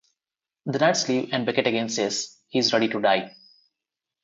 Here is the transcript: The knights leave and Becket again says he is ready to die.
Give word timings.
The 0.65 0.79
knights 0.79 1.07
leave 1.09 1.29
and 1.31 1.45
Becket 1.45 1.67
again 1.67 1.87
says 1.89 2.35
he 2.47 2.57
is 2.57 2.73
ready 2.73 2.87
to 2.87 2.99
die. 2.99 3.35